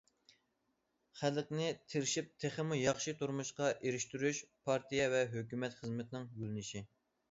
[1.19, 6.89] خەلقنى تىرىشىپ تېخىمۇ ياخشى تۇرمۇشقا ئېرىشتۈرۈش پارتىيە ۋە ھۆكۈمەت خىزمىتىنىڭ يۆنىلىشى.